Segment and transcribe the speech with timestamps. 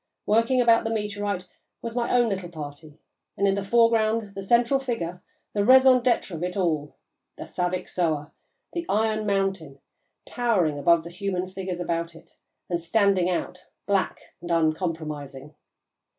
[0.25, 1.45] Working about the meteorite
[1.83, 2.97] was my own little party,
[3.37, 5.21] and, in the foreground, the central figure,
[5.53, 6.95] the raison d'être of it all,
[7.37, 8.31] the 'Saviksoah,'
[8.73, 9.77] the 'Iron Mountain,'
[10.25, 12.35] towering above the human figures about it
[12.67, 15.53] and standing out, black and uncompromising.